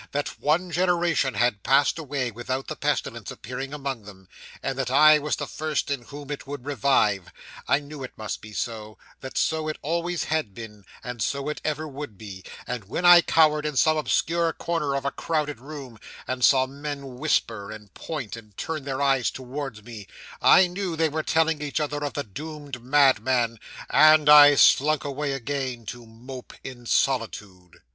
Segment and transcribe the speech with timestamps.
[0.13, 4.27] that one generation had passed away without the pestilence appearing among them,
[4.63, 7.31] and that I was the first in whom it would revive.
[7.67, 11.61] I knew it must be so: that so it always had been, and so it
[11.63, 15.99] ever would be: and when I cowered in some obscure corner of a crowded room,
[16.27, 20.07] and saw men whisper, and point, and turn their eyes towards me,
[20.41, 25.33] I knew they were telling each other of the doomed madman; and I slunk away
[25.33, 27.83] again to mope in solitude.